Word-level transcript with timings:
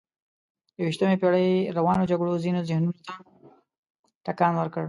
د 0.75 0.77
یویشتمې 0.81 1.17
پېړۍ 1.21 1.49
روانو 1.77 2.09
جګړو 2.11 2.41
ځینو 2.43 2.59
ذهنونو 2.69 2.99
ته 3.05 3.13
ټکان 4.25 4.53
ورکړ. 4.57 4.79